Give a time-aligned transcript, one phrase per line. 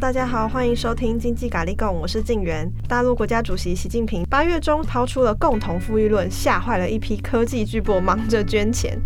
[0.00, 2.70] 大家好，欢迎收听经济咖喱，我是静媛。
[2.86, 8.96] 大陆国家主席习近平八月中抛出了共同富裕论，吓坏了一批科技巨擘，忙着捐钱。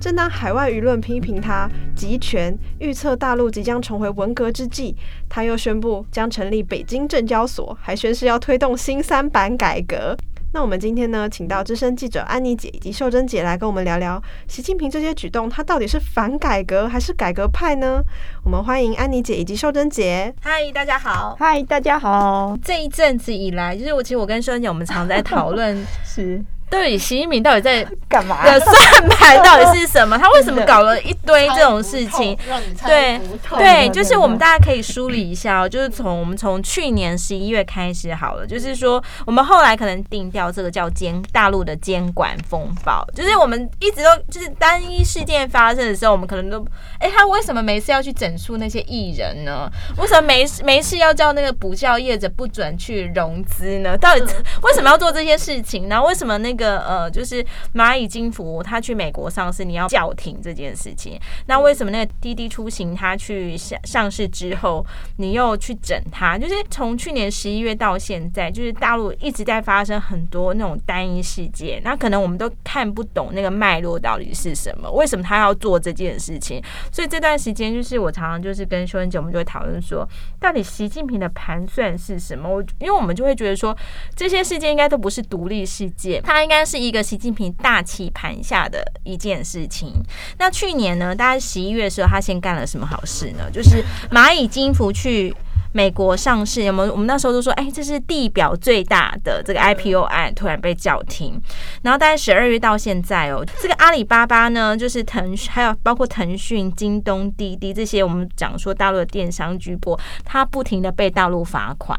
[0.00, 4.96] 正当海外舆论批评他集权，预测大陆即将重回文革之际，
[5.28, 10.16] 他又宣布将成立北京证交所，还宣誓要推动新三板改革。
[10.52, 18.02] 那我们今天呢，请到资深记者安妮姐以及秀珍姐来跟我们聊聊习近平这些举动，他到底是反改革还是改革派呢？
[18.42, 20.34] 我们欢迎安妮姐以及秀珍姐。
[20.42, 21.36] 嗨，大家好。
[21.38, 22.58] 嗨，大家好。
[22.64, 26.44] 这一阵子以来，就是我其实我跟秀珍姐，我们常在讨论 是。
[26.70, 28.44] 对，习近平到底在干嘛？
[28.44, 30.16] 的算盘到底是什么？
[30.16, 32.38] 他为什么搞了一堆这种事情？
[32.86, 33.20] 对
[33.58, 46.64] 对，就是我们大家可以梳理一下哦，就是从我们从去年十一月开始好了，就是说我们后来可能定调这个叫监大陆的监管风暴，就是我们一直都就是单一事件发生的时候，我们可能都
[47.00, 49.68] 哎，他为什么没事要去整肃那些艺人呢？
[49.98, 53.98] 为什么没事没事要叫那个补教业者不准去融资呢？
[53.98, 54.20] 到底
[54.62, 55.88] 为什么要做这些事情？
[55.88, 56.59] 然后为什么那个？
[56.60, 57.44] 个呃，就是
[57.74, 61.18] 蚂蚁金服，他去美国上市，你要叫停这件事情。
[61.46, 64.84] 那为什么那个滴滴出行，他去上上市之后，
[65.16, 66.36] 你又去整他？
[66.36, 76.62] 就是从去年十一月到现在，就是大陆一直在发生很多那种单一事件，那可能我们都看不懂那个脉络到底是什么，为什么他要做这件事情？
[76.92, 80.06] 所以这段时间，就是我常常就是跟秀恩姐，我们就会讨论说，
[80.38, 82.48] 到底习近平的盘算是什么？
[82.48, 83.76] 我因为我们就会觉得说，
[84.16, 89.92] 这些事件应该都不是独立事件，他应该是一个习近平大棋盘下的一件事情。
[90.36, 93.48] 那去年呢，大概十一月的时候，他先干了什么好事呢？
[93.52, 95.32] 就是蚂蚁金服去
[95.72, 96.64] 美国上市。
[96.64, 96.90] 有没有？
[96.90, 101.40] 我们那时候都说，哎，这是地表最大的这个 IPO 案，突然被叫停。
[101.82, 111.96] 然后大概十二月到现在哦，这个阿里巴巴呢，就是腾讯，还有包括腾讯、京东、滴滴这些，我们讲说大陆的电商巨波，它不停的被大陆罚款。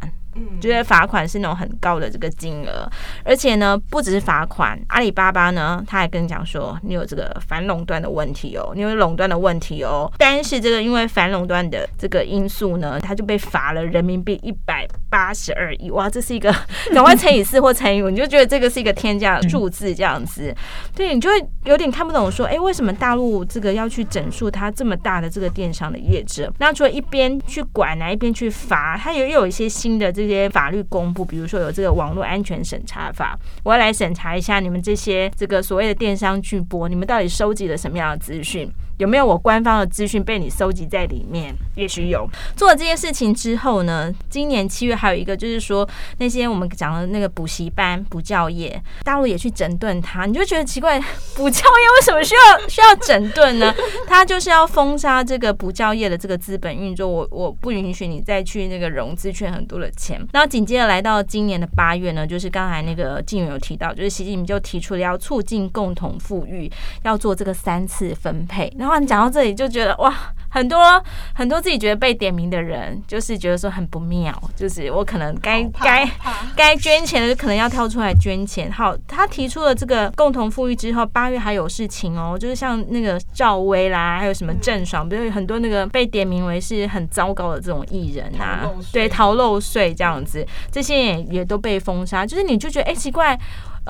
[0.61, 2.89] 觉得罚款是那种很高的这个金额，
[3.25, 10.09] 而且呢，不只是罚款，阿里巴巴呢，他还跟你讲说，你有这个反垄断的问题哦，你有垄断的问题哦。
[10.17, 16.53] 但是这个因为反垄断的这个因素呢，他就被罚了人民币一百八十二亿，哇，这是一个
[16.93, 20.55] 赶快乘以四或乘以五，你就觉得这个是一个天价数字这样子，
[20.95, 26.53] 对，你就会有点看不懂，说，哎，为什么大陆这个要去整肃他这么大的这个电商的业者？
[26.59, 30.11] 那除了一边去管呢，一边去罚，他也有一些新的。
[30.11, 38.71] 这些法律公布，比如说有这个网络安全审查法，我要来审查一下你们这些这个所谓的电商巨播，你们到底收集了什么样的资讯？
[39.01, 41.51] 有没有我官方的资讯被你收集在里面？
[41.73, 42.29] 也许有。
[42.55, 45.89] 做了这些事情之后呢，今年七月还有一个，就是说
[46.19, 50.99] 那些我们讲的那个补习班、补教业，大陆也去整顿它，你就觉得奇怪，
[51.35, 53.73] 补教业为什么需要 需要整顿呢？
[54.05, 60.23] 他就是要封杀这个补教业的这个资本运作，我我不允许你再去那个融资圈很多的钱。
[60.31, 68.90] 然后紧接着来到今年的八月呢，就是刚才那个静有提到，就是习近平就提出了要促进共同富裕，要做这个三次分配，然后。
[68.99, 70.13] 你讲到这里就觉得哇，
[70.49, 71.01] 很多
[71.33, 76.09] 很多自己觉得被点名的人，就是觉得说很不妙，就是我可能该该
[76.55, 78.71] 该捐钱的，可能要跳出来捐钱。
[78.71, 93.39] 好，他提出了这个共同富裕之后，八月还有事情哦，就是像那个赵薇啦，还有什么郑爽，不是有很多那个被点名为是很糟糕的这种艺人啊，对，逃漏税这样子，这些也也都被封杀，就是你就觉得哎、欸、奇怪。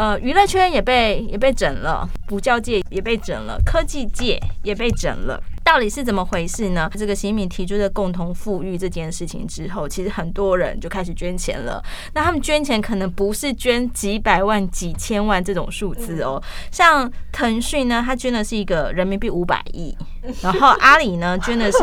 [0.01, 5.39] 呃，娱乐圈也被也被整了，补教界也被整了，科技界也被整了。
[5.71, 6.91] 到底是怎么回事呢？
[6.95, 11.81] 这个习近平提出的共同富裕这件事情之后，其实很多人就开始捐钱了。
[12.13, 16.43] 那他们捐钱可能不是捐几百万、几千万这种数字哦。
[16.71, 19.95] 像腾讯呢，他捐的是一个人民币五百亿，
[20.41, 21.77] 然后阿里呢捐的是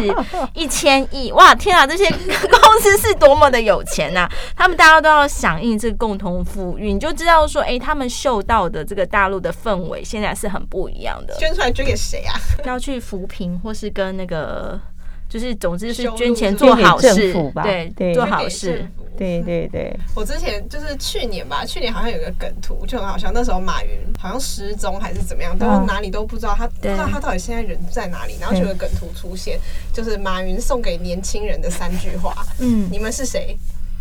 [0.52, 1.32] 一千亿。
[1.32, 4.28] 哇，天啊，这些公司是多么的有钱呐！
[4.54, 11.34] 他们大家都要响应这个共同富裕，你就知道说，哎，他们嗅到的这个大陆的氛围现在是很不一样的。
[11.38, 12.34] 捐出来捐给谁啊？
[12.66, 13.38] 要去扶贫。
[13.62, 14.80] 或是跟那个，
[15.28, 17.32] 就是总之是捐钱做好事，
[17.62, 18.84] 对对，做好事，
[19.16, 19.96] 对对对。
[20.16, 29.60] 我之前就是去年吧，去年好像有个梗图就很好笑，那时候马云好像失踪还是怎么样，都哪里都不知道，他不知道他到底现在人在哪里，然后就有个梗图出现，
[29.92, 33.56] 就是马云送给年轻人的三句话，嗯，你们是谁？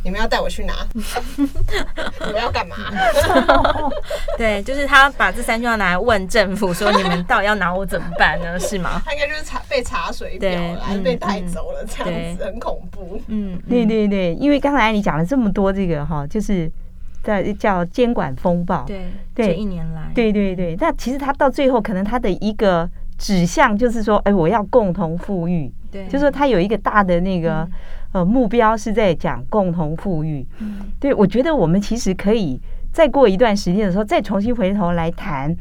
[0.08, 0.74] 你们要带我去哪？
[0.96, 2.78] 你们要干嘛？
[4.40, 8.58] 对，就是他把这三句话拿来问政府，说你们到底要拿我怎么办呢？
[8.58, 9.02] 是吗？
[9.04, 13.22] 他应该就是查被查水表了，还是被带走了，这样子很恐怖。
[13.28, 16.72] 嗯，对对对，因为刚才你讲了这么多，这个哈，就是
[17.22, 18.86] 在叫监管风暴。
[18.86, 20.78] 对对，这一年来，对对对。
[20.80, 25.70] 那其实他到最后，可能他的一个指向就是说，哎，我要共同富裕。
[25.92, 27.68] 对，就是说他有一个大的那个。
[28.18, 30.46] 呃目标是在讲共同富裕。
[30.60, 32.60] 嗯，对，我觉得我们其实可以
[32.92, 35.56] 再过一段时间的时候，再重新回头来谈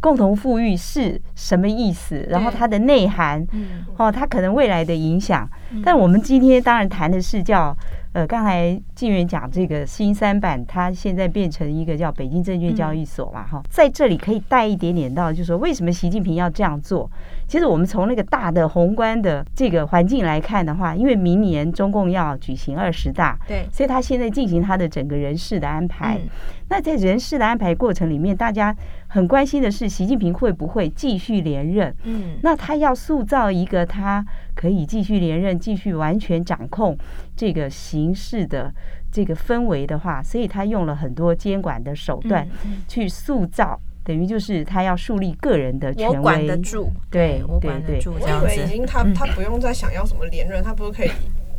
[0.00, 5.48] 共同富裕是什么意思，然后它的内涵，嗯，哦，它可能未来的影响。
[5.84, 7.76] 但我们今天当然谈的是叫。
[8.16, 17.10] 呃，刚才静原讲这个新三板，它现在变成一个叫北京证券交易所嘛，哈、嗯，在这里可以带一点点到，就是说为什么习近平要这样做？
[17.46, 26.16] 其实我们从那个大的宏观的这个环境来看的话，因为明年中共要举行二十大，对，所以他现在进行他的整个人事的安排。
[26.16, 26.30] 嗯、
[26.70, 28.74] 那在人事的安排过程里面，大家
[29.08, 31.94] 很关心的是习近平会不会继续连任？
[32.04, 34.24] 嗯，那他要塑造一个他
[34.56, 36.98] 可以继续连任、继续完全掌控
[37.36, 38.74] 这个形势的
[39.12, 42.48] 这个氛围的话，所以他用了很多监管的手段
[42.88, 46.16] 去塑造，等于就是他要树立个人的权威。
[46.16, 48.14] 我管得住，对，我管得住。
[48.18, 51.10] 我以为已经他他不用再想要什么连任，他不是可以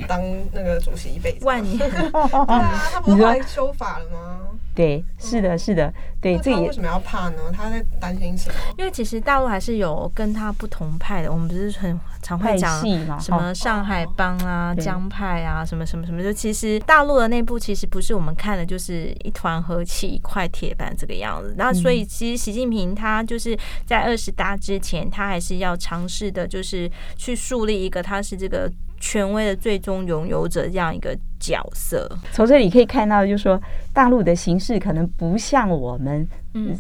[0.07, 0.21] 当
[0.51, 1.45] 那个主席一辈子？
[1.45, 1.87] 万年， 对
[2.31, 4.39] 啊，他不是后来修法了吗？
[4.77, 5.91] 对，是的，是的，
[6.21, 7.51] 对，这为什么要怕呢？
[7.51, 8.55] 他在担心什么？
[8.77, 12.79] 因为其实大陆还是有跟他不同派的，我们不是很常会讲
[13.19, 16.21] 什么上海帮啊、江派啊，什么什么什么。
[16.21, 21.55] 就其实大陆的内部其实不是我们看的，就是一团和气、一块铁板这个样子。
[21.57, 28.71] 那所以其实习近平他就是在二十大之前，他还是要尝试的，就是去树立一个他是这个。
[28.99, 33.59] 权威的最终拥有者这样一个角色，从这里可以看到，就是说
[33.93, 36.27] 大陆的形势可能不像我们。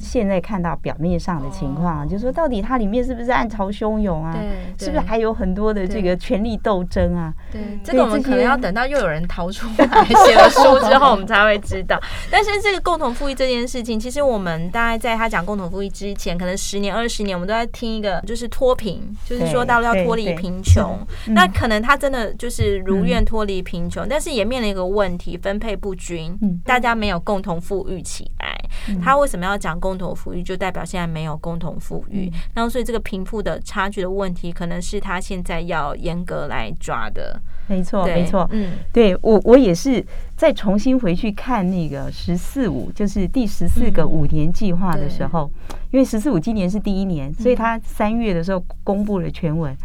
[0.01, 4.35] 现在看到表面上的情况，就是说到底它里面是不是暗潮汹涌啊？
[4.79, 7.31] 是不是还有很多的这个权力斗争啊？
[7.51, 9.85] 对，这个我们可能要等到又有人逃出来
[10.25, 12.01] 写了书之后，我们才会知道。
[12.31, 20.97] 但是这个共同富裕这件事情，其实我们大概在他讲共同富裕之前，可能十年、二十年，我们都在听一个，就是脱贫，就是说大陆要脱离贫穷。
[21.27, 28.55] 那可能他真的就是如愿脱离贫穷，但是也面临一个问题，分配不均，大家没有共同富裕起来。
[29.03, 29.77] 他为什么要讲？
[29.79, 37.39] 共同富裕，就代表现在没有共同富裕，然后所以这个贫富的差距的问题，可能是他现在要严格来抓的。
[37.67, 40.03] 没错，没错，嗯，对我我也是
[40.35, 45.51] 再重新回去看那个“十四五”，就是第十四个五年计划的时候，
[45.91, 49.75] 因为“十四五”今年是第一年，所以他三月的时候公布了全文，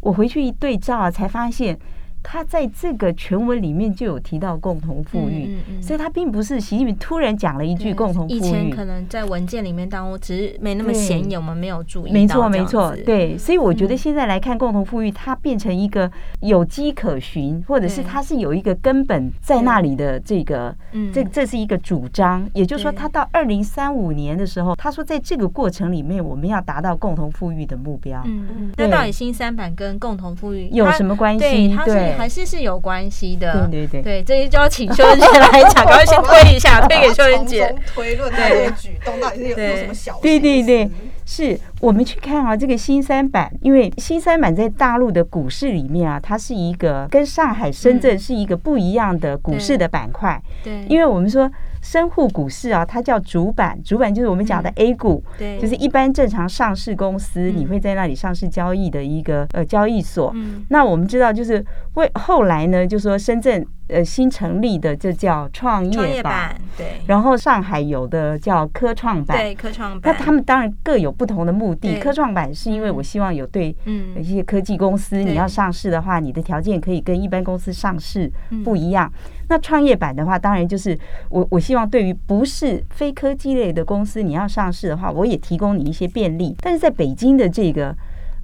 [0.00, 1.78] 我回去一对照啊，才发现。
[2.22, 8.38] 他在这个全文里面就有提到共同富裕，嗯嗯嗯、所以他并不是习近平突然讲了一句共同富裕。
[8.38, 12.12] 以前可能在文件里面当中只是没那么显眼，我们没有注意。
[12.12, 13.36] 没错，没错，对。
[13.36, 16.10] 所以我觉得现在来看共同富裕，它变成一个
[16.40, 20.74] 有迹可循，或者是它是有一个根本在那里的这个，
[21.12, 22.48] 这这是一个主张。
[22.54, 28.22] 也就是说，他到二零三五年的时候，他说在这个过程里面，我们要达到共同富裕的目标。
[28.24, 28.72] 嗯嗯。
[28.76, 31.74] 那到底新三板跟共同富裕有什么关系？
[31.84, 32.11] 对。
[32.16, 37.74] 还是是有关系的，对对对，对，这些就要请秀恩姐来讲，赶快先推一下， 推给秀恩姐。
[37.86, 40.18] 推论这些举动到底是有有什么小？
[40.22, 40.90] 对对对，
[41.24, 50.40] 是我们去看啊，这个新三板，因为新三板在大陆的股市里面啊，它是一个跟上海、深圳是一个不一样的股市的板块。
[50.62, 51.50] 对，因为我们说。
[51.82, 60.32] 深沪股市啊，它叫主板，主板就是我们讲的 A 股，嗯、对，就是一般正常上市公司，你会在那里上市交易的一个呃交易所。
[60.34, 61.62] 嗯、那我们知道，就是
[61.94, 63.66] 为后来呢，就说深圳。
[63.88, 67.02] 呃，新成立的就叫创业板，对。
[67.06, 70.14] 然后上海有的叫科创板，对，科创板。
[70.14, 71.98] 那他们当然各有不同的目的。
[71.98, 73.76] 科创板是因为我希望有对
[74.16, 78.32] 一些科技公司，你要上市的话，你的条件可以跟一般公司上市
[78.64, 79.12] 不一样。
[79.52, 86.56] 那创业板的话，当然就是我我希望对于不是非科技类的公司，你要上市的话，我也提供你一些便利。
[86.62, 87.94] 但是在北京的这个。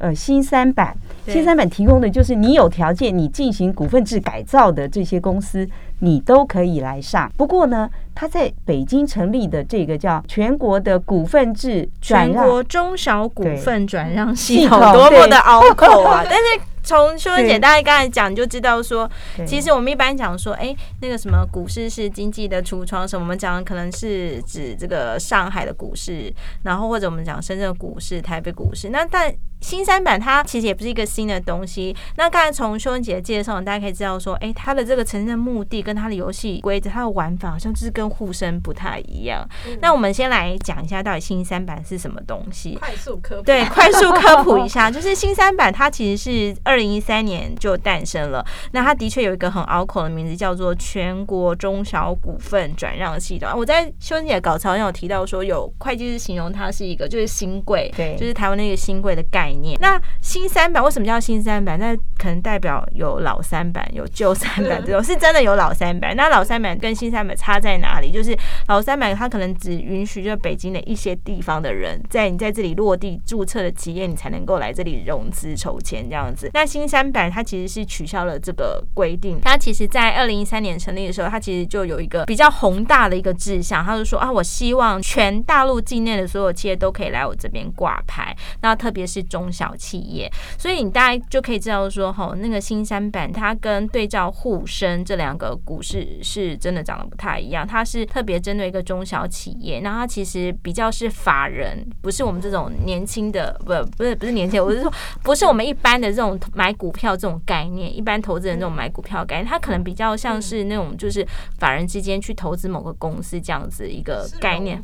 [0.00, 0.97] 呃，新三板，
[1.27, 7.29] 新三板提供的就是你有条件，你进行股份制改造的这些公司，你都可以来上。
[7.37, 16.23] 不过呢，他在北京成立的这个叫全国的股份制转让，全国中小股份转让系统，多么的拗口啊！
[16.31, 16.61] 但是。
[16.88, 19.07] 从秀文姐大概刚才讲，就知道说，
[19.47, 28.88] 其实我们一般讲说，哎，那个什么股市是经济的橱窗，什么我们讲的可能是指这个上海的股市，然后或者我们讲深圳股市、台北股市。
[28.88, 29.30] 那但
[29.61, 31.95] 新三板它其实也不是一个新的东西。
[32.17, 39.47] 那刚才从修文姐的介绍，大家可以知道说，哎，它的这个呈现的目的跟它的游戏规则、它的玩法，好像就是跟沪深不太一样。
[39.83, 42.77] 那我们先来讲一下，到底新三板是什么东西？
[42.77, 43.43] 快速科普。
[43.43, 46.79] 对，快速科普一下， 就是新三板它其实是二。
[46.79, 53.50] 二零一三年就诞生了，那它的确有一个很拗口的名字，叫做全国中小股份转让系统。
[53.57, 59.78] 我在修文姐的稿子上有提到说，有会计师形容它是一个就是新贵，对，就是台湾那个新贵的概概念。
[59.81, 61.78] 那新三板为什么叫新三板？
[61.78, 66.14] 那可能代表有老三板、有旧三板这种，是真的有老三板。
[66.14, 68.11] 那老三板跟新三板差在哪里？
[68.11, 68.37] 就是
[68.67, 76.50] 老三板它可能只允许就北京的一些地方的人，在你在这里落地注册的企业，你才能够来这里融资筹钱这样子。
[76.52, 90.30] 那新三板它其实是取消了这个规定，它其实在二零一三年成立的时候，它其实就有一个比较宏大的一个志向，它就说啊，我希望全大陆境内的所有企业都可以来我这边挂牌，那特别是中小企业。
[90.59, 104.92] 所以你大概就可以知道说，哈，那个新三板它跟对照沪深这两个股市是真的长得不太一样，它是特别针对一个中小企业，那它其实比较是法人，不是我们这种年轻的，不，不是不是年轻，我是说
[105.23, 111.26] 不是我们一般的这种买股票这种概念，一般投资人这种买股票概念，它可能比较像是那种就是
[111.59, 114.83] 法人之间去投资某个公司这样子一个概念。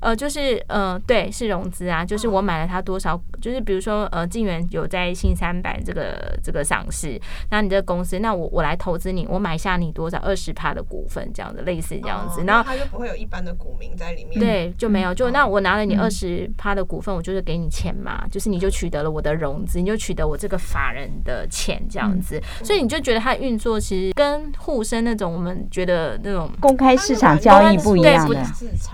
[0.00, 28.44] 呃，就是呃，对，是融资啊，就是我买了它多少，就是比如说呃，晋元有在新三板这个这个上市，那你这个公司，那我我来投资你，我买下你多少二十趴的股份，这样子类似这样子，然后他就不会有一般的股民在里面，对，就没有，就那我拿了你二十趴的股份，我就是给你钱嘛，就是你就取得了我的融资，你就取得我这个法人的钱这样子，所以你就觉得它运作其实跟沪深那种我们觉得那种公开市场交易不一样的，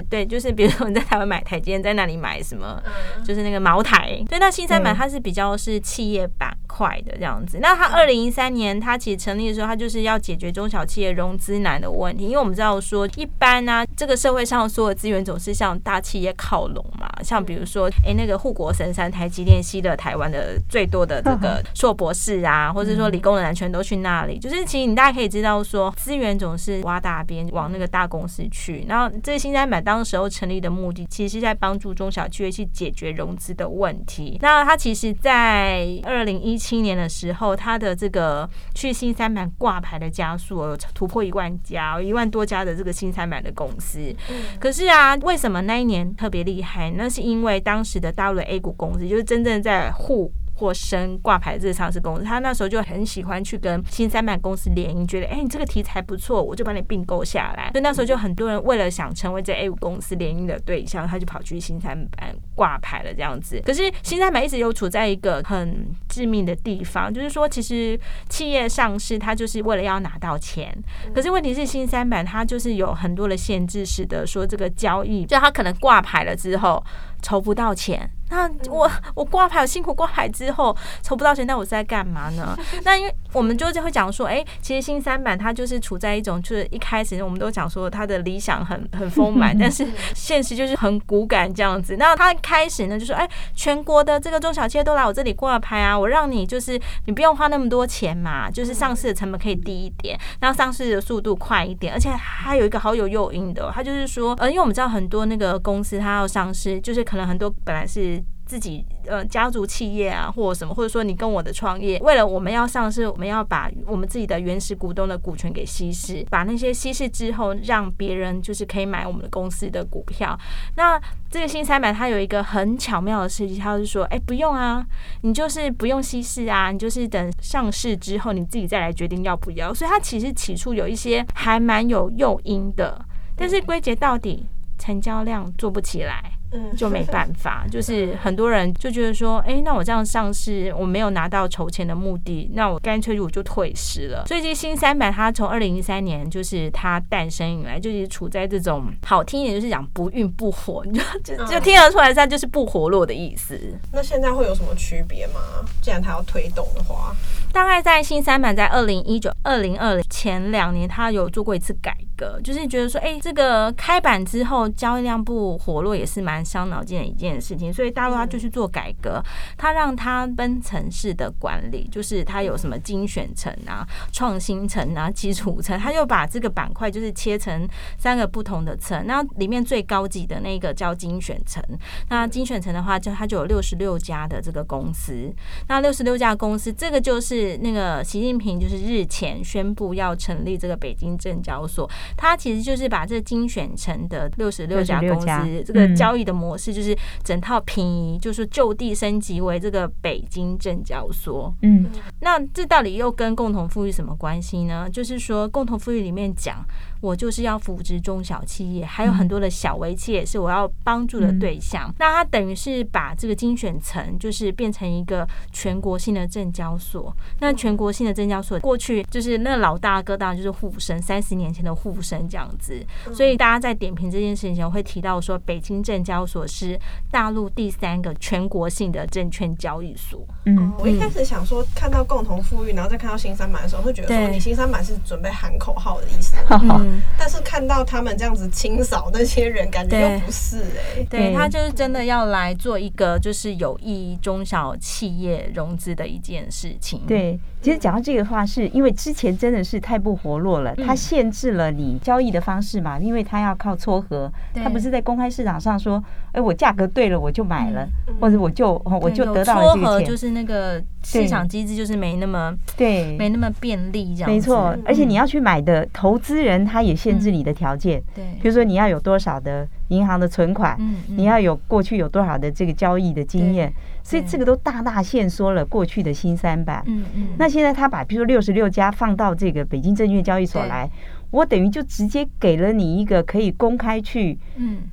[0.09, 0.92] 对，就是比如说。
[0.93, 2.83] 在台湾买台积电，在那里买什么？
[3.25, 4.23] 就是那个茅台。
[4.29, 7.59] 对，那新三板它是比较是企业板块的这样子。
[7.61, 12.25] 那它二零一三年它其实成立的时候，它就是要解决中小企业融资难的问题。
[12.25, 17.09] 因为我们知道说，一般呢、啊，这个社会上所有资源总是向大企业靠拢嘛。
[17.23, 24.39] 像比如说，哎、欸，那个护国神山台积电吸了台湾的最多的这个 硕博士啊，或者说理工男全都去那里。
[24.39, 28.85] 就是其实你大家可以知道说，资源总是挖大边往那个大公司去。
[28.87, 30.83] 然后这个新三板当时候成立的目的。
[30.83, 34.37] 目的其实是在帮助中小企业去解决融资的问题。
[34.43, 44.15] 那它其实，在二零一七年的时候，它的这个去新三板挂牌的家数有突破一万家，一万多家的这个新三板的公司。
[44.61, 46.93] 可是啊，为什么那一年特别厉害？
[46.93, 50.33] 那是因为当时的大陆的 A 股公司，就是真正在沪。
[50.55, 57.71] 或深挂牌这个上市公司，他那时候就很喜欢去跟新三板公司联姻，觉得哎、欸，你这个题材不错，我就把你并购下来。
[57.73, 63.61] 所以那时候就很多人为了想成为这 A 股公司联姻的对象，他就跑去新三板挂牌了这样子。
[63.65, 70.77] 可是新三板一直有处在一个很致命的地方，就是说其实企业上市它就是为了要拿到钱，
[71.15, 76.83] 可是问题是新三板它就是有很多的限制，使得说这个交易，就它可能挂牌了之后
[77.23, 78.11] 筹不到钱。
[78.31, 82.57] 那我我挂牌，我辛苦挂牌之后筹不到钱，那我是在干嘛呢？
[82.83, 91.95] 那因为我们就就会讲说，哎、欸，其实新三板它就是处在一种，就是一开始我们都讲说它的理想很很丰满， 但是现实就是很骨感这样子。
[91.99, 108.23] 那它开始呢，就说，哎、欸，全国的这个中小企业都来我这里挂牌啊，我让你就是你不用花那么多钱嘛，就是上市的成本可以低一点，然后上市的速度快一点，而且还有一个好有诱因的，它就是说，呃，因为我们知道很多那个公司它要上市，就是可能很多本来是。
[108.53, 120.39] 自己呃家族企业啊，或者什么，或者说你跟我的创业，为了我们要上市，我们要把我们自己的原始股东的股权给稀释，把那些稀释之后，让别人就是可以买我们的公司的股票。
[120.77, 124.85] 那这个新三板它有一个很巧妙的设计，它是说，哎，不用啊，
[125.23, 129.73] 你就是不用稀释啊，你就是等上市之后你自己再来决定要不要。
[129.73, 133.03] 所以它其实起初有一些还蛮有诱因的，
[133.35, 134.47] 但是归结到底，
[134.79, 136.33] 成交量做不起来。
[136.77, 144.27] 就没办法，就是很多人就觉得说，哎、欸，那我这样上市，我没有拿到筹钱的目的，那我干脆我就退市了。
[144.27, 153.59] 所以，这新三板它从二零一三年就是它诞生以来，就是处在这种好听一点就是讲不孕不火，你就就就听得出来它就是不活络的意思。
[153.93, 155.41] 那现在会有什么区别吗？
[155.81, 157.15] 既然它要推动的话，
[157.53, 166.45] 大概在新三板在二零一九、二零二零前两年，它有做过一次改革，就是觉得说，哎、欸，这个开板之后交易量不活络也是蛮。
[166.53, 169.25] 伤脑筋的一件事情，所以大陆他就去做改革，
[169.57, 179.07] 他让他分层式的管理，就是他有什么精选层啊、创新层啊、基础层，他就把这个板块就是切成三个不同的层。
[179.07, 181.63] 那里面最高级的那个叫精选层，
[182.11, 185.33] 那精选层的话，就它就有六十六家的这个公司。
[185.69, 201.55] 那六十六家公司，这个就是那个习近平就是日前宣布要成立这个北京证交所，它其实就是把这精选成的六十六家公司这个交易的模式，就是整套平移，就是就地升级为这个北京证交所。
[201.63, 201.91] 嗯，
[202.21, 204.89] 那这到底又跟共同富裕什么关系呢？
[204.91, 206.65] 就是说，共同富裕里面讲。
[207.03, 211.91] 我就是要扶植中小企业，还有很多的小微企业是我要帮助的对象。
[211.91, 217.15] 嗯、那它等于是把这个精选层，就是变成一个全国性的证交所。
[217.41, 222.81] 那全国性的证交所，过去就是那老大哥当然就是沪深，三十年前的沪深这样子。
[223.13, 226.79] 所以大家在点评这件事情前，会提到说，北京证交所是
[227.11, 230.25] 大陆第三个全国性的证券交易所。
[230.47, 236.37] 嗯，我一开始想说，看到共同富裕，然后再看到新三板的时候，会觉得说，你新三板是准备喊口号的意思。
[236.92, 241.07] 嗯但是看到他们这样子清扫那些人，感觉又不是哎、欸。
[241.09, 247.03] 对，他就是真的要来做一个就是有益中小企业融资的一件事情。
[247.07, 256.03] 对，其实讲到这个话，是因为之前真的是太不活络了，它限制了你交易的方式嘛，因为它要靠撮合，它不是在公开市场上说，
[256.33, 257.89] 哎，我价格对了我就买了，
[258.21, 260.09] 或者我就我就得到了这个钱。
[260.09, 264.31] 就是那个市场机制就是没那么对，没那么便利这样。
[264.31, 270.77] 没错，而且你要去买的投资人他也限制你的条件，对，比如说你要有多少的银行的存款，
[271.07, 276.83] 你要有过去有多少的这个交易的经验，所以这个都大大限缩了过去的新三板。
[276.87, 280.91] 嗯嗯，那现在他把比如说六十六家放到这个北京证券交易所来，
[281.31, 284.39] 我等于就直接给了你一个可以公开去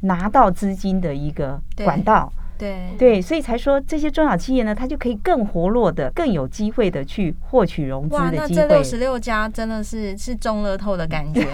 [0.02, 2.32] 拿到资金的一个管道。
[2.58, 8.38] 对对，所以才说这些中小企业呢，它就可以更活络的、更有机会的去获取融资的机会。
[8.38, 11.48] 哇，那这六十六家真的是是中乐透的感觉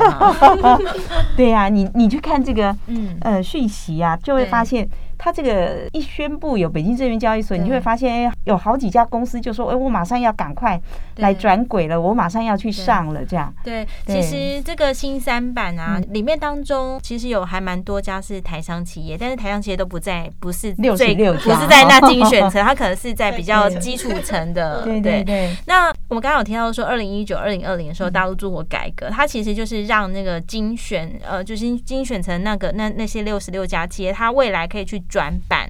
[1.37, 4.89] 对呀、啊，你你去看这个嗯呃讯息啊，就会发现。
[5.25, 10.79] 他这个一宣布有北京证券交易所，你就会发现，哎，有好几家公司就说，哎，我马上要赶快
[11.15, 13.51] 来转轨了，我马上要去上了，这样。
[13.63, 24.83] 对，其实这个新三板啊，里面当中其实有还蛮多家是台商企业，但是台商企业都不在，不是六十六，不是在那精选层， 它可能是在比较基础层的。
[24.83, 25.23] 对对。
[25.23, 25.55] 对。
[25.65, 34.95] 那我们刚刚有提到说，二零一九、二零二零的时候，大陆做过改革，它其实就是让那个精选，呃，就是精选成那个那那些六十六家企业，它未来可以去。
[35.07, 35.69] 转板。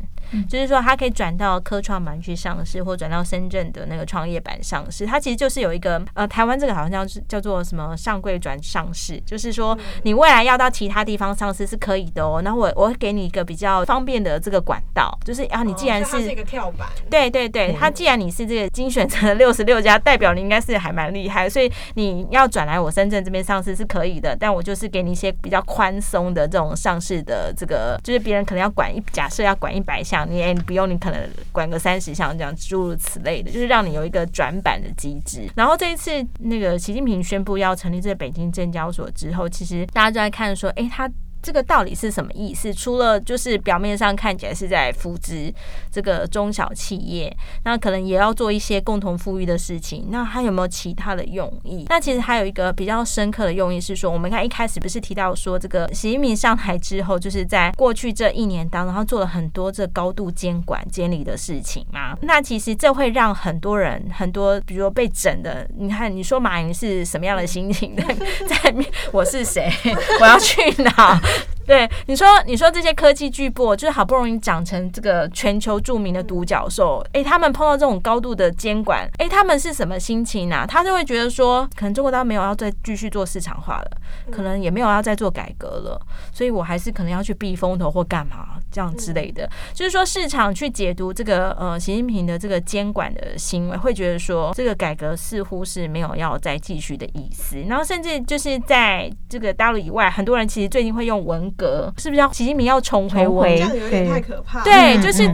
[0.49, 5.05] 就是说，它可以转到科创板去上市，或转到深圳的那个创业板上市。
[5.05, 12.41] 它其实就是有一个呃，台湾这个好像是叫做什么上柜转上市，就是说你未来要到其他地方上市是可以的哦。
[12.43, 24.35] 然后我我会给你一个比较方便的这个管道，就是啊，你既然是一个跳板，对对对，它既然你是这个精选成了六十六家，代表你应该是还蛮厉害，所以你要转来我深圳这边上市是可以的。
[24.35, 30.14] 但我就是给你一些比较宽松的这种上市的这个，就是别人可能要管一假设要管一百项。
[30.23, 31.19] 你哎，你不用，你可能
[31.51, 35.49] 管个三十项这样，诸如此类的，就是让你有一个转板的机制。
[35.55, 41.11] 然后这一次那个习近平宣布要成立这北京证交所之后，其实大家就在看说，哎，他。
[41.45, 42.73] 这个到底是什么意思？
[42.73, 45.53] 除了就是表面上看起来是在扶植
[45.91, 47.31] 这个中小企业，
[47.65, 50.07] 那可能也要做一些共同富裕的事情。
[50.09, 51.85] 那还有没有其他的用意？
[51.87, 62.17] 那其实还有一个比较深刻的用意是说，我们看一开始不是提到说，这个习近平上台之后，就是在过去这一年当中，他做了很多这高度监管监理的事情嘛。
[62.21, 68.03] 那其实这会让很多人很多，比如说被整的，你看你说马云是什么样的心情的？
[68.47, 68.75] 在
[69.13, 69.71] 我是谁？
[70.19, 71.21] 我要去哪？
[71.65, 80.65] 对你说，你说这些科技巨擘就是好不容易长成这个全球著名的独角兽，哎，他们碰到这种高度的监管，哎，他们是什么心情啊？
[80.67, 83.91] 他就会觉得说，可能中国大陆没有要再继续做市场化了，
[84.31, 85.99] 可能也没有要再做改革了，
[86.31, 89.49] 所以我还是可能要去避风头或干嘛这样之类的。
[89.73, 97.57] 就是说，市场去解读这个呃习近平的这个监管的行为，会觉得说这个改革似乎是没有要再继续的意思。
[97.67, 101.51] 然后甚至就是在这个大陆以外，很多人其实最近会用文。
[101.55, 103.45] 格是不是要习近平要重回我？
[103.45, 104.63] 这样有点太可怕。
[104.63, 105.27] 对，就是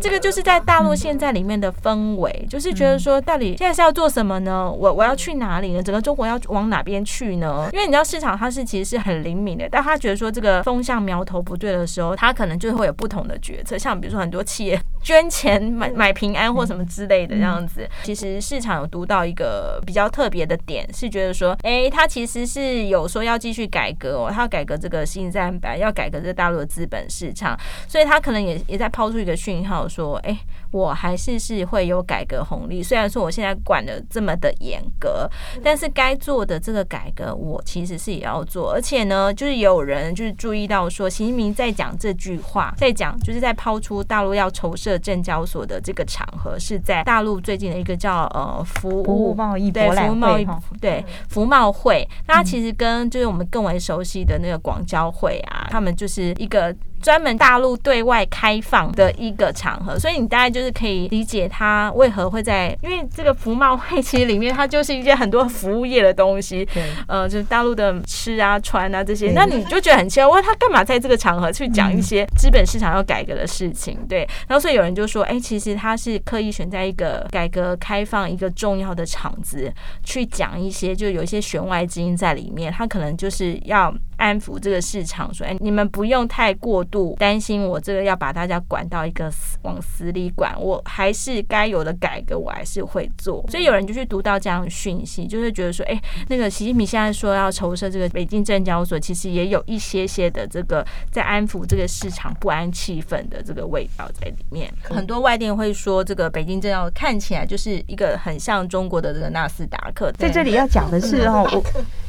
[0.00, 4.70] 这个，就是在大陆现在里面的氛围，就是觉得说，到底现在是要做什么呢？
[4.70, 5.82] 我我要去哪里呢？
[5.82, 7.68] 整个中国要往哪边去呢？
[7.72, 13.76] 因为你知道市场它是其实是很灵敏的，但他觉得说这个风向苗头不对的时候，他可能就会有不同的决策。
[13.76, 25.65] 像比如说很多企业捐钱买买平安或什么之类的这样子，其实市场有读到一个比较特别的点，是觉得说，哎，他其实是有说要继续改革哦，他要改革这个新三板。
[25.74, 30.38] 要改革这大陆的资本市场，所以他可能也也在抛出一个讯号，说：“哎，
[30.70, 32.82] 我还是是会有改革红利。
[32.82, 35.26] 虽然说我现在管的这么的严格，
[35.64, 38.70] 但是该做的这个改革，我其实是也要做。
[38.72, 50.46] 而且呢，就是也有人就是注意到说，习近平在讲这句话，在讲就是在抛出大陆要筹设证交所的这个场合是在大陆最近的一个叫呃服务贸易对服务贸易
[50.80, 56.74] 对服贸会，那其实跟就是我们更为熟悉的那个广交会啊，他们就是一个。
[57.02, 73.98] 专门大陆对外开放的一个场合，所以你大概就是可以理解它为何会在，因为这个服贸会其实里面它就是一些很多服务业的东西，对，呃，就是大陆的吃啊、穿啊这些，那你就觉得很奇怪，哇，他干嘛在这个场合去讲一些资本市场要改革的事情？
[74.08, 83.94] 对，然后所以有人就说，哎，其实他是刻意选在一个改革开放一个重要的场子去讲一些，就有一些弦外之音在里面，他可能就是要。
[84.18, 110.12] 安抚这个市场，说：“哎，你们不用太过度担心，我这个要把大家管到一个死往死里管，我还是该有的改革，我还是会做。”所以有人就去读到这样的讯息，就是觉得说：“哎，那个习近平现在说要筹设这个北京证交所，其实也有一些些的这个在安抚这个市场不安气氛的这个味道在里面。”很多外电会说，这个北京证交看起来就是一个很像中国的这个纳斯达克。
[110.12, 111.62] 在这里要讲的是哦，我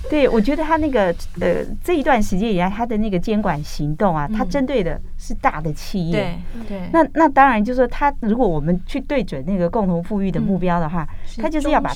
[0.09, 1.97] 对我觉得他那个呃这。
[1.97, 6.37] 一段时间以来，他的那个监管行动啊，他针对的是大的企业。
[6.61, 6.89] 对对。
[6.93, 11.91] 那那当然就是说，他如果我们去对准那个共同富裕的目标的话，他就是要把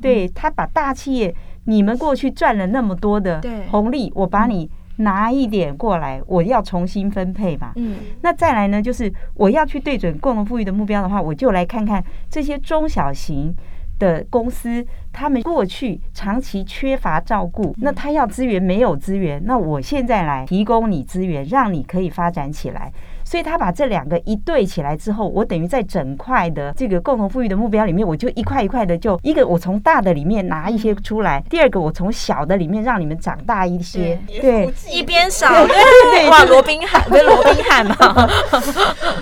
[0.00, 3.42] 对他把大企业，你们过去赚了那么多的
[3.72, 7.72] 红利，我把你拿一点过来，我要重新分配嘛。
[7.74, 7.96] 嗯。
[8.22, 13.52] 那再来呢，就是我要去对准共同富裕的目标的话，我就来看看这些中小型
[14.00, 22.92] 的公司，他们过去长期缺乏照顾，那他要资源没有资源，那我现在来提供你资源，让你可以发展起来。
[23.30, 34.20] 所以他把这两个一对起来之后，我等于在整块的这个共同富裕的目标里面，我就一块一块的就一个，我从大的里面拿一些出来；第二个，我从小的里面让你们长大一些。
[34.40, 38.28] 对，一边少， 对对罗宾汉，不是罗宾汉吗？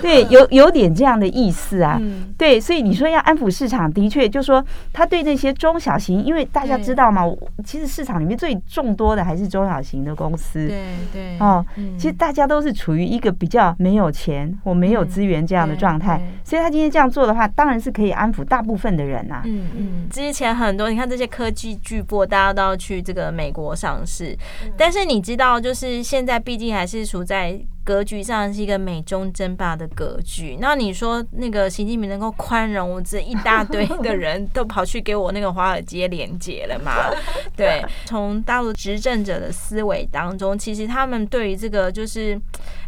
[0.01, 2.01] 对，有有点这样的意思啊。
[2.35, 7.31] 对，所以你说要安抚市场，的确就是说他对那些中小型，因为大家知道嘛，
[7.63, 10.67] 其实市场里面最众多的还是中小型的公司。
[10.67, 11.37] 对对。
[11.39, 11.63] 哦，
[11.95, 13.98] 其实大家都是处于一个比较没有。
[13.99, 19.41] 没有钱，我没有资源这样的状态，所以他今天这样做的话，当然是可以安抚大部分的人呐、啊。
[19.43, 24.37] 嗯嗯，之前很多你看这些科技巨擘，大家都要去这个美国上市，
[24.77, 27.59] 但是你知道，就是现在毕竟还是处在。
[27.89, 30.59] 格局上是一个美中争霸的格局。
[30.61, 37.09] 那你说那个习近平能够宽容这一大堆的人都跑去给我那个华尔街连接了吗？
[37.57, 42.39] 对，从大陆执政者的思维当中，其实他们对于这个就是，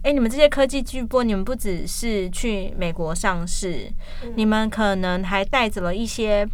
[0.03, 3.91] 哎，你们这些科技巨波，你们不只是去美国上市，
[4.35, 6.47] 你们可能还带走了一些。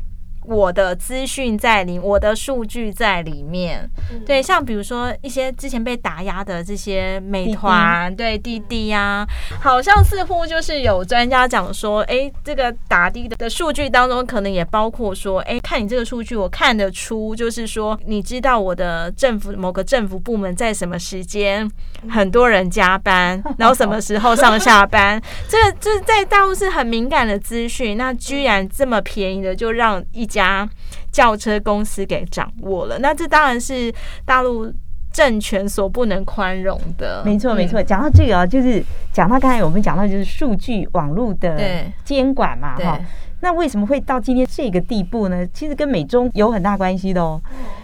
[0.48, 3.90] 我的资讯在里，我的数据在里面。
[4.26, 9.28] 对，像比如说一些之前被打压的这些美团，对滴滴呀，
[9.62, 21.70] 好像似乎就是有专家讲说，哎，这个打的的数据当中，可能也包括说，哎，看你这个数据，我看得出，就是说，你知道我的政府某个政府部门在什么时间
[22.10, 30.37] 很多人加班， 然后什么时候上下班，这个这在大陆是很敏感的资讯，那居然这么便宜的就让一家
[31.12, 33.94] 轿车公司给掌握了，那这当然是
[34.26, 34.72] 大陆
[35.12, 37.24] 政权所不能宽容的。
[37.26, 37.82] 没错，没错。
[37.82, 43.00] 讲到这个啊，就是讲到刚才我们讲到就是数据网络的监管嘛，哈。
[43.40, 45.46] 那为什么会到今天这个地步呢？
[45.54, 47.40] 其实跟美中有很大关系的哦。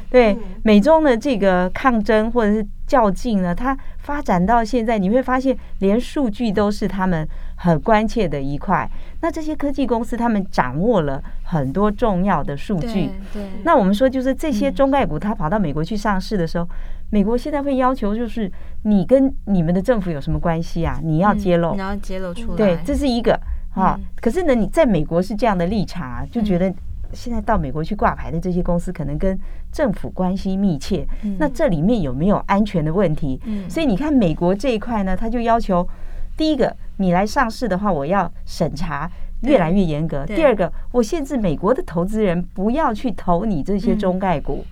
[0.10, 8.90] 对，美中的这个抗争或者是较劲呢，它发展到现在，你会发现连数据都是他们很关切的一块。
[9.24, 13.10] 那这些科技公司，他们掌握了很多重要的数据。
[13.32, 13.42] 对。
[13.64, 16.68] 那我们说，就是这些中概股，它跑到美国去上市的时候，
[17.10, 21.00] 美国现在会要求，就是你跟你们的政府有什么关系啊？
[21.02, 22.58] 你要揭露，你要揭露出来。
[22.58, 23.40] 对，这是一个
[23.74, 23.98] 啊。
[24.20, 26.74] 可是呢，你在美国是这样的立场啊，就觉得。
[27.16, 29.40] 现在到美国去挂牌的这些公司，可能跟
[29.72, 31.08] 政府关系密切。
[31.38, 33.40] 那这里面有没有安全的问题？
[33.70, 35.88] 所以你看，美国这一块呢，他就要求，
[36.36, 39.10] 第一个，你来上市的话，我要审查
[39.42, 44.66] 越来越严格；第二个，我限制美国的投资人不要去投你这些中概股，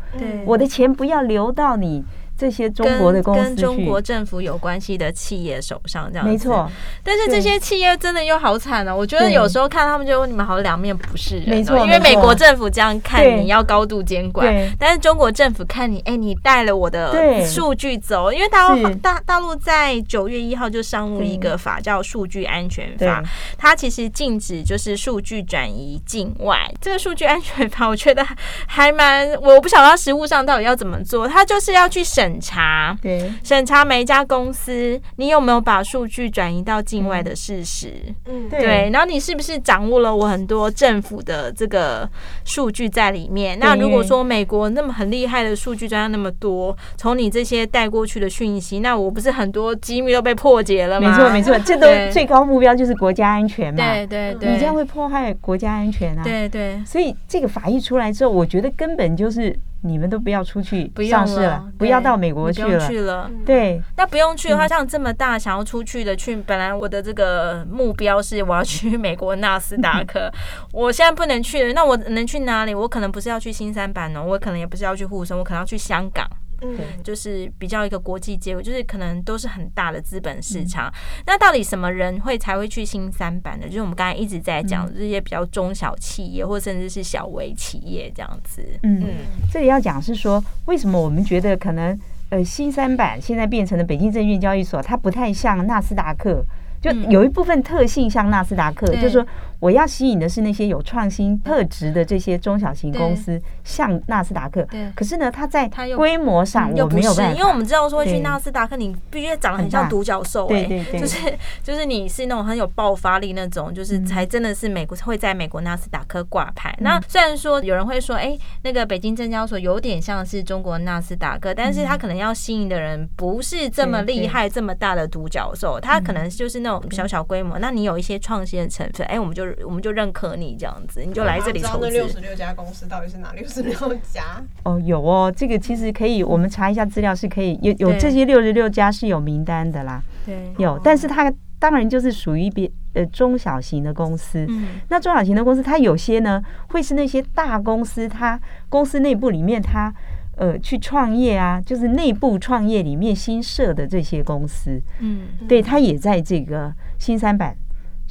[0.45, 2.03] 我的钱不要流到你。
[2.41, 6.67] 这些中国的公司跟中国政府有关系的企业手上，这样没错。
[7.03, 8.95] 但是这些企业真的又好惨了。
[8.95, 11.49] 我觉得有时候看他们，就你们好两面不是人。
[11.49, 18.33] 没错，因为美国政府这样看你要高度监管，但是中国政府看你，哎，你带了我的数据走。
[18.33, 23.21] 因为大陆大大陆在九月一号就上路一个法叫《数据安全法》，
[23.55, 26.57] 它其实禁止就是数据转移境外。
[26.81, 28.25] 这个数据安全法，我觉得
[28.65, 31.27] 还蛮，我不晓得它实务上到底要怎么做。
[31.27, 32.30] 它就是要去审。
[32.31, 37.93] 审查，对，审查每一家公司，你有没有把数据转移到境外的事实？
[38.25, 38.89] 嗯，对。
[38.91, 42.09] 然后你是不是掌握了我很多政府的这个
[42.45, 43.59] 数据在里面？
[43.59, 51.09] 那如果说美国那么很厉害的数据专家那么多，从你这些带过去的讯息，那我不是很多机密都被破解了吗？
[51.09, 53.83] 没错，没错， 这都最高目标就是国家安全嘛。
[53.83, 56.23] 对对对，你这样会破坏国家安全啊。
[56.23, 56.81] 对对。
[56.85, 59.57] 所以这个法一出来之后，我觉得根本就是。
[59.83, 62.87] 你们都不要出去上市了，不要到美国去了。
[62.87, 63.81] 去了，对。
[63.97, 70.31] 那不用去的话，像这么大想要出去的，去本来我的这个目标是我要去美国纳斯达克，
[70.71, 71.73] 我现在不能去了。
[71.73, 72.75] 那我能去哪里？
[72.75, 76.27] 我可能不是要去新三板哦，我可能也不是要去沪深，我可能要去香港。
[76.61, 80.87] 嗯，就是比较一个国际接轨，就是可能都是很大的资本市场。
[80.89, 83.67] 嗯、那到底什么人会才会去新三板的？
[83.67, 88.63] 就是我们刚才一直在讲这些比较中小企业，或甚至是小微企业这样子。
[88.83, 89.07] 嗯，嗯
[89.51, 96.43] 这里要讲是说，为什么我们觉得可能呃新三板现在变成了北京证券交易所，它不太像纳斯达克。
[96.81, 99.27] 就有一部分特性像纳斯达克，嗯、就是说
[99.61, 104.63] 我要吸引的是那些有创新特质的这些中小型公司，像纳斯达克。
[104.63, 104.91] 对。
[104.93, 110.83] 可是呢，它在规模上我没有办法，因为我们知道说去纳斯达克，你必须长得很像独角兽，哎，对对。
[110.91, 111.17] 对，就是
[111.63, 116.75] 就是你是那种很有爆发力那种，就是才真的是美国会在美国纳斯达克挂牌。
[116.79, 126.81] 嗯、那虽然说有人会说，哎、欸，那个北京证交所有点像是中国纳斯达克，但是它可能要吸引的人不是这么厉害、这么大的独角兽，它可能就是那种。
[126.91, 131.85] 小小规模，那你有一些创新的成分，哎、欸，我们就我们就认可你这样子，你就来这里投资。
[131.85, 133.73] 那六十六家公司到底是哪六十六
[134.11, 134.43] 家？
[134.63, 140.01] 哦，有哦，这个其实可以，我们查一下资料是可以有有这些六十六家是有名单的啦。
[140.25, 144.45] 对，有，但是它当然就是属于别呃中小型的公司。
[144.49, 149.93] 嗯，那中小型的公司，它有些呢会是那些大公司，它公司内部里面它。
[150.37, 157.55] 呃，去创业啊，就是内部创业里面新设的这些公司，嗯，对，它也在这个新三板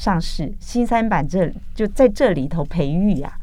[0.00, 3.36] 上市，新三板这就在这里头培育呀、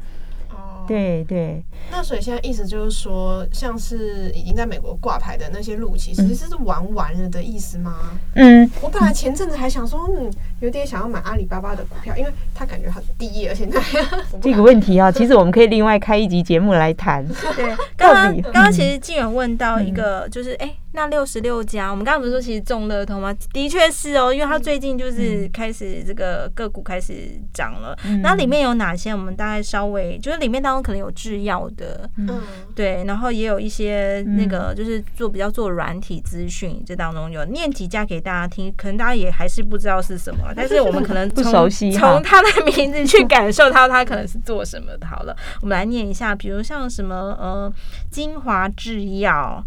[0.49, 0.55] 啊。
[0.55, 1.63] 哦，对对。
[1.91, 8.17] 那所以现在意思就是说，像是已经在美国挂牌的那些陆企，其实是玩完了的意思吗？
[8.33, 13.79] 嗯，我本来前阵子还想说，嗯，有点想要买阿里巴巴的股票，因为它感觉很低，而且那
[14.41, 17.25] 这个问题啊，其实我们可以另外开一集节目来谈。
[17.55, 20.65] 对， 刚刚刚刚其实静远问到一个，就是哎。
[20.65, 23.31] 欸那六十六家，我们刚刚不是说其实中乐透吗？
[23.53, 27.95] 的确是哦，因为它最近就是开始这个个股开始涨了。
[28.23, 29.11] 那、嗯、里面有哪些？
[29.11, 32.41] 我们大概稍微就是里面当中可能有制药的，嗯，
[32.73, 45.07] 对，然后也有一些那个就是做比较做软体资讯，这当中有念几家给大家听，可能大家也还是不知道是什么，但是我们可能 不熟悉，从他的名字去感受到他可能是做什么的。
[45.07, 47.71] 好了，我们来念一下，比如像什么呃，
[48.09, 49.63] 精华制药。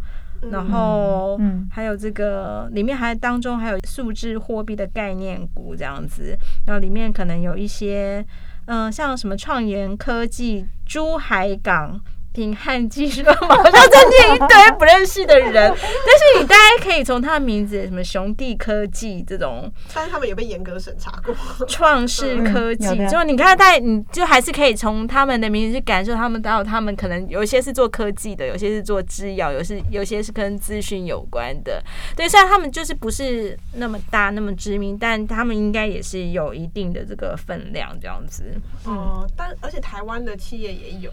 [0.50, 8.24] 然后，嗯，还有这个里面还当中还有数字货币的概念股这样子，然后里面可能有一些，
[8.64, 12.00] 嗯、呃，像什么创研科技、珠海港。
[12.32, 21.34] 平汉技术，马上 增进一堆不认识的人，但是你大概可以从他的名字，什么雄地科技这种，但是他们也被严格审查过。
[21.66, 31.82] 创世科技，嗯、就你看，大概你就还是可以从他们的名字去感受他们，到他们可能有一些是做科技的，有些是做制药，有些有些是跟资讯有关的。
[32.16, 38.44] 对，虽然他们就是不是那么大那么知名，但他们应该也是有一定的这个分量这样子。
[38.84, 41.10] 哦、嗯，但而且台湾的企业也有。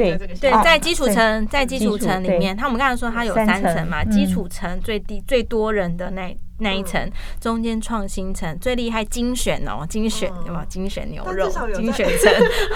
[0.00, 7.10] 对对，在基础层，在基础层里面，他我们刚才说它有三层嘛，基础层最低最多人的那那一层，
[7.40, 10.64] 中间创新层最厉害，精选哦，精选有没有？
[10.66, 12.32] 精选牛肉，精选层，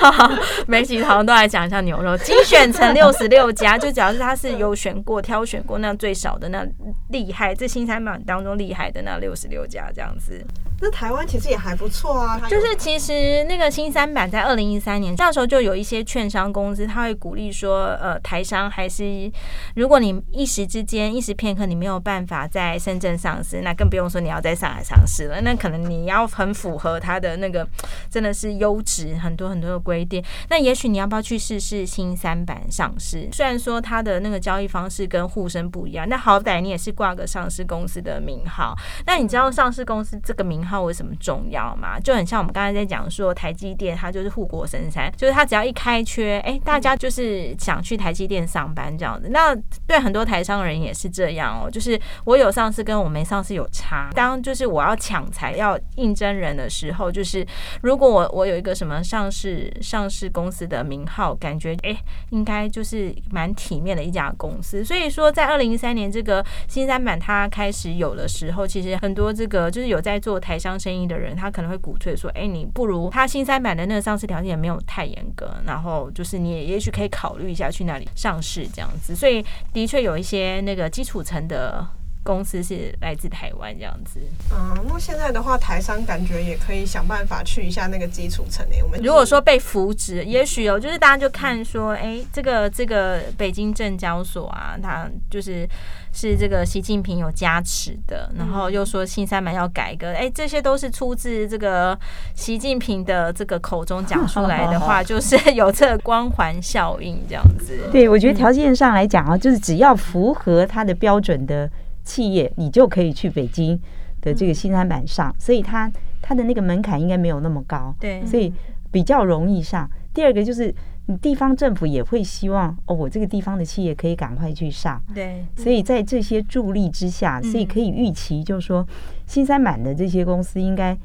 [0.66, 2.16] 每集好像都来讲一下牛肉。
[2.16, 6.66] 精选层六十六家， 就只要是他是有选过、挑选过那最少的那
[7.10, 10.42] 厉害，这新三板当中厉害的那六十六家这样子。
[10.80, 19.30] 那台湾其实也还不错啊，就是其实那个新三板在二零一三年，那时候就有一些券商公司，他会鼓励说，呃，台商还是
[19.76, 25.40] 如果你一时之间、一时片刻你没有办法在深圳上市，那更不用说你要在上海上市了。
[25.40, 27.66] 那可能你要很符合它的那个
[28.10, 30.22] 真的是优质很多很多的规定。
[30.50, 33.26] 那也许你要不要去试试新三板上市？
[33.32, 38.74] 虽然说它的那个交易方式跟沪深不一样，那好歹你也是挂个上市公司的名号。
[39.06, 40.73] 那你知道上市公司这个名号？
[40.74, 42.00] 号为什么重要嘛？
[42.00, 49.28] 就很像我们刚才在讲说，台积电它就是护国神山，就是它只要一开缺，哎，大家就是想去台积电上班这样子。
[49.30, 49.54] 那
[49.86, 54.10] 对很多台商人也是这样哦，就是我有上市跟我没上市有差。
[54.14, 57.46] 当就是我要抢才要应征人的时候，就是
[57.82, 61.96] 如果我我有一个什么上市上市公司的名号，感觉哎，
[62.30, 64.84] 应该就是蛮体面的一家公司。
[64.84, 79.14] 所以说，在二零一三年这个新三板它开始有的时候，其实很多这个就是有在做台商生意的人，他可能会鼓吹说，哎，你不如他新三板的那个上市条件也没有太严格，然后就是你也也许可以考虑一下去那里上市这样子。
[79.14, 81.86] 所以的确有一些那个基础层的。
[82.24, 84.18] 公司是来自台湾这样子，
[84.50, 88.82] 嗯，那现在的话，台商感觉也可以想办法去一下那个基础层诶。
[88.82, 95.68] 我们如果说被扶植，也许有，就是大家就看说，哎、欸，这个这个北京证交所啊，它就是
[96.14, 101.98] 是这个习近平有加持的，然后又说新三板要改革，哎、欸，这些都是出自这个
[102.34, 107.78] 习近平的这个口中讲出来的话， 就是有这个光环效应这样子。
[107.92, 111.70] 对，我觉得条件上来讲啊，就是只要符合他的标准的。
[112.04, 113.78] 企业，你就可以去北京
[114.20, 115.90] 的这个新三板上，所以它
[116.22, 118.52] 它的那个门槛应该没有那么高，对，所以
[118.90, 119.88] 比较容易上。
[120.12, 120.72] 第二个就是
[121.06, 128.86] 你地方政府也会希望哦，我这个地方的企业可以赶快去上，对，所以在这些助力之下，所以可以预期就是说
[129.26, 130.96] 新三板的这些公司应该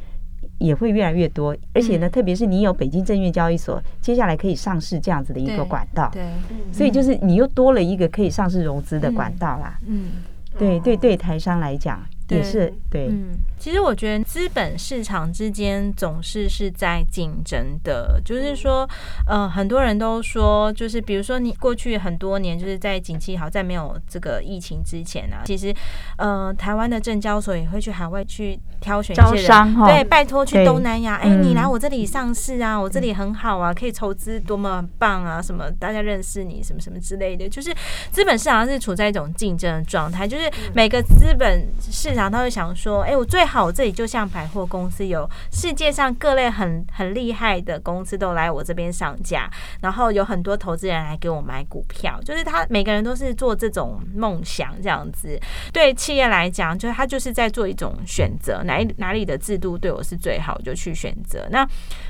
[0.59, 6.23] 也会越来越多，而且呢，特别是你有北京证券交易所接下来可以上市这样子的一个管道，对，
[6.71, 10.11] 所以就是你又多了一个可以上市融资的管道啦，嗯。
[10.59, 13.07] 对对对，台商来讲也是对。
[13.07, 18.89] 嗯，其实我觉得资本市场之间总是是在竞争的，就是说，
[19.27, 25.75] 呃，很多人都说，就是比如说你过去很多年，就是在景气好，在没有这个疫情之前啊，其实，
[26.17, 37.75] 呃，台湾的证交所也会去海外去挑选一些人，对，拜托去东南亚，哎，你来我这里上市啊，我这里很好啊，可以筹资，多么棒啊，什么大家认识你，什么什么之类的，就是
[38.09, 49.49] 资本市场是处在一种竞争的状态，就是每个资本市场他会想说，哎，我最好这里就像百货公司，有世界上各类很很厉害的公司都来我这边上架，
[49.81, 55.39] 然后有很多投资人来给我买股票，就是他每个人都是做这种梦想这样子，
[55.73, 58.61] 对企业来讲，就是他就是在做一种选择。
[58.63, 61.47] 哪哪里的制度对我是最好，就去选择。
[61.49, 61.67] 那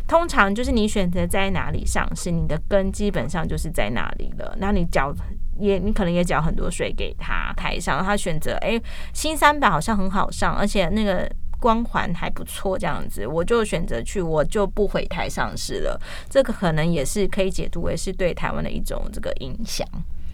[0.07, 4.55] 通常就是你选择在哪里上市，你的根基本上就是在哪里了。
[4.59, 5.13] 那你缴
[5.59, 8.81] 也，你可能也缴很多税给他台上，他选择哎，
[9.13, 15.99] 新三板好像很好上，而且那个光环还不错，这样子我就选择去，我就不回台上市了。
[16.29, 19.85] 这个可能也是可以解读为是对台湾的一种这个影响。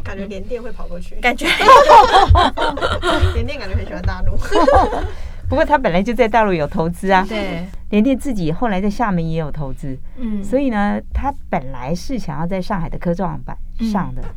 [0.03, 1.47] 感觉联电会跑过去，感觉
[3.33, 4.37] 联电感觉很喜欢大陆。
[5.49, 13.57] 不过他本来就在大陆有投资啊，对，联电自己后来在厦门也有投资，嗯，所以呢，他本来是想要在上海的科创板
[13.91, 14.27] 上的，嗯，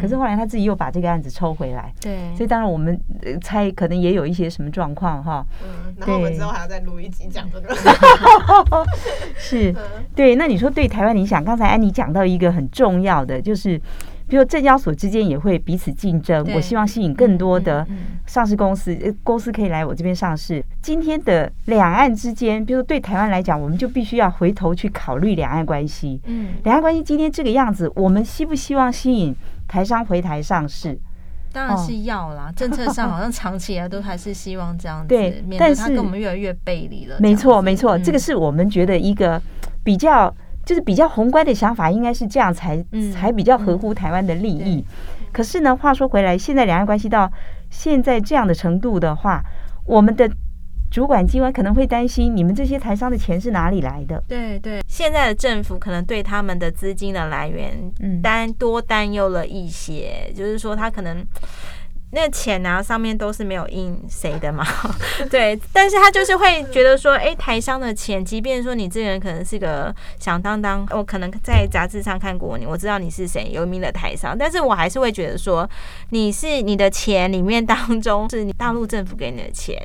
[0.00, 2.98] 可是后来他自己又把这个案子抽回来，对，所以当然我们
[3.40, 7.74] 猜可能也有一些什么状况哈，嗯，然后我们之后还要再录一集讲这个，
[9.38, 9.74] 是，
[10.14, 13.80] 对，那你说对台湾你想，刚才安妮讲到一个很重要的就是。
[14.28, 17.86] 比如证交所之间也会彼此竞争，我希望吸引更多的
[18.26, 20.62] 上市公司，公司可以来我这边上市。
[20.82, 26.20] 今天的两岸之间，比如对台湾来讲，我们就必须要回头去考虑两岸关系。
[26.26, 29.34] 嗯，两岸关系今天这个样子，我们希不希望吸引
[29.66, 30.98] 台商回台上市？
[31.50, 37.16] 当然是要啦，政策上好像长期以来都还是希望这样子，对，免得他跟我们越来越背离了。
[37.18, 39.40] 没错，没错，这个是我们觉得一个
[39.82, 40.34] 比较。
[40.68, 44.84] 就是比较宏观的想法，应该是这样才才比较合乎台湾的利益。
[45.32, 47.32] 可是呢，话说回来，现在两岸关系到
[47.70, 49.42] 现在这样的程度的话，
[49.86, 50.30] 我们的
[50.90, 54.22] 主管机关可能会担心，你们这些台商的钱是哪里来的？
[54.28, 57.72] 对对，现在的政府可能对他们的资金的来源
[58.22, 61.26] 担多担忧了一些，就是说他可能。
[62.10, 64.64] 那钱啊，上面都是没有印谁的嘛，
[65.30, 75.68] 对，但是他就是会觉得说，哎、欸，台商的钱，即便说你这个人可能是个响当当，我可能在杂志上看过你，我知道你是谁，有名的台商，但是我还是会觉得说，
[76.08, 79.76] 你是你的钱里面当中是你大陆政府给你的钱，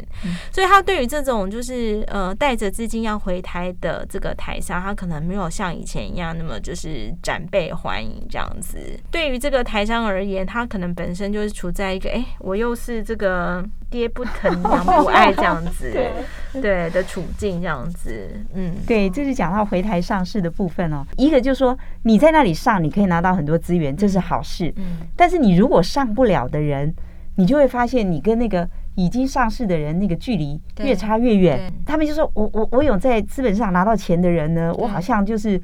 [0.50, 8.78] 所以他对于这种就是呃带着资金要回台的这个台商，他可能没有像以前一样那么就是展辈欢迎这样子。
[9.12, 12.13] 对于这个台商而言，他可能本身就是处在一个。
[12.14, 15.92] 哎，我又是这个 爹不疼娘不爱这样子，
[16.62, 21.04] 对，的处境这样子，嗯，对，这是讲到回台上市的部分哦。
[21.18, 24.72] 一个就是说你在那里上，你可以拿到很多资源，这是好事。
[24.78, 26.94] 嗯，但是你如果上不了的人，
[27.36, 31.72] 你就会发现你跟那个已经上市的人那个距离越差越远。
[31.86, 35.60] 他们就说我我我有在资本市场拿到钱的人呢，我好像就是。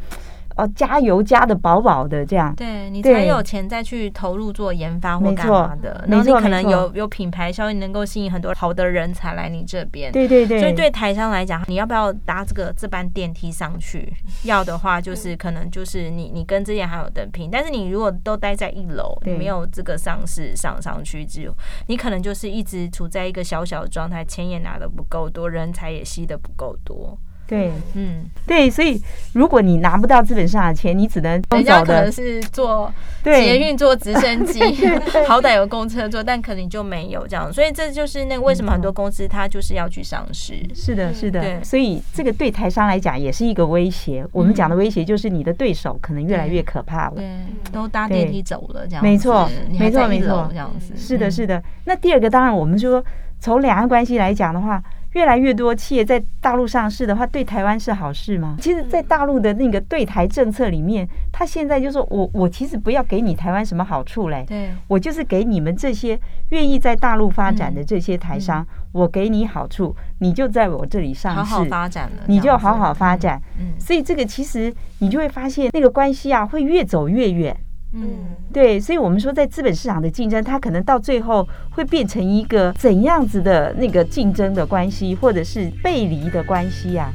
[0.59, 10.11] 哦，加油加的饱饱的，这样对你才有钱再去投入做研发或干嘛的，然后你可能有有品牌效应，能够吸引很多好的人才来你这边。
[10.11, 14.13] 对对对，所以对台商来讲，你要不要搭这个这班电梯上去？
[14.43, 21.55] 要的话，就是可能就是你你跟之前还有等拼，但是你如果都待在一楼，你没有这个上市上上去，只有
[21.87, 27.17] 你可能就是一直处在一个小小的状态，钱也拿的不够多，人才也吸的不够多。
[27.49, 29.01] 对，嗯，对，所以
[29.33, 32.93] 如果你拿不到资本上的钱，你只能人家可能是坐
[33.23, 34.61] 捷运、坐直升机，
[35.27, 37.51] 好歹有公车坐，但可能就没有这样。
[37.51, 40.63] 所以这就是那个为什么很多公司它就是要去上市。
[40.75, 41.41] 是的，是的。
[41.41, 44.23] 对，所以这个对台商来讲也是一个威胁。
[44.31, 47.15] 我们讲的威胁就是你的对手可能越来越可怕了。
[47.15, 47.27] 对，
[47.71, 49.03] 都搭电梯走了这样。
[49.03, 50.93] 没错，没错，没错，这样子。
[50.95, 51.63] 是的，是的。
[51.85, 53.03] 那第二个，当然我们说
[53.39, 54.79] 从两岸关系来讲的话。
[55.13, 58.55] 越来越多企业在大陆上市的话，对台湾是好事吗？
[58.61, 73.41] 其实，在大陆的那个对台政策里面，他现在就说我我其实不要给你台湾什么好处嘞，对，我就是给你们这些愿意在大陆发展的这些台商，我给你好处，你就在我这里上市，好好发展了，你就好好发展。
[73.59, 77.55] 嗯，所以这个其实你就会发现那个关系啊，会越走越远。
[77.91, 87.11] 嗯，对，所以我们说，在资本市场的竞争，它可能到最后会变成一个怎样子的那个竞争的关系，或者是背离的关系呀？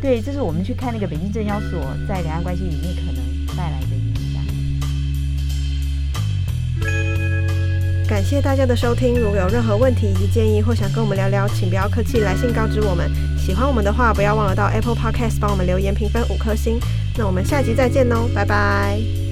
[0.00, 3.16] 对，对，这是我们去看那个北京证交所在两岸关系里面可能
[3.56, 4.42] 带来的影响。
[8.08, 13.10] 感谢大家的收听，如果有任何问题以及建议，或想跟我们聊聊，请不要客气，来信告知我们。
[13.36, 16.78] 喜欢我们的话，不要忘了到 Apple Podcast 帮我们留言评分五颗星。
[17.18, 19.25] 那我们下集再见喽，拜拜。